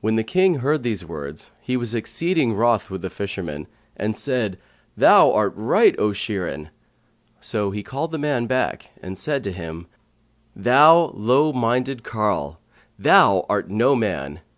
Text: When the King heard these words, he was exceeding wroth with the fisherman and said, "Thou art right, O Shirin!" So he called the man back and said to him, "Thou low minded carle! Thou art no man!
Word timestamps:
When 0.00 0.16
the 0.16 0.24
King 0.24 0.60
heard 0.60 0.82
these 0.82 1.04
words, 1.04 1.50
he 1.60 1.76
was 1.76 1.94
exceeding 1.94 2.54
wroth 2.54 2.88
with 2.88 3.02
the 3.02 3.10
fisherman 3.10 3.66
and 3.94 4.16
said, 4.16 4.58
"Thou 4.96 5.30
art 5.32 5.52
right, 5.54 5.94
O 5.98 6.12
Shirin!" 6.14 6.70
So 7.42 7.70
he 7.70 7.82
called 7.82 8.10
the 8.10 8.16
man 8.18 8.46
back 8.46 8.88
and 9.02 9.18
said 9.18 9.44
to 9.44 9.52
him, 9.52 9.86
"Thou 10.56 11.10
low 11.14 11.52
minded 11.52 12.02
carle! 12.04 12.58
Thou 12.98 13.44
art 13.50 13.68
no 13.68 13.94
man! 13.94 14.40